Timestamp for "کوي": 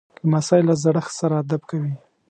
1.69-1.93